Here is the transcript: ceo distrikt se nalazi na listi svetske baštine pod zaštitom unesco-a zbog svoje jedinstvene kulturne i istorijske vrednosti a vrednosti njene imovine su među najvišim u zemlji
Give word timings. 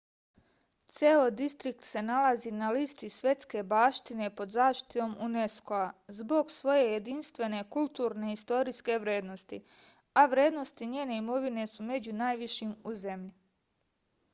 ceo 0.93 1.25
distrikt 1.41 1.83
se 1.87 2.01
nalazi 2.05 2.51
na 2.61 2.69
listi 2.77 3.09
svetske 3.15 3.61
baštine 3.73 4.29
pod 4.39 4.55
zaštitom 4.55 5.13
unesco-a 5.27 5.83
zbog 6.21 6.51
svoje 6.55 6.87
jedinstvene 6.93 7.61
kulturne 7.77 8.31
i 8.33 8.39
istorijske 8.39 8.97
vrednosti 9.05 9.61
a 10.13 10.25
vrednosti 10.35 10.91
njene 10.97 11.21
imovine 11.25 11.67
su 11.77 11.89
među 11.93 12.19
najvišim 12.25 12.75
u 12.93 12.99
zemlji 13.07 13.33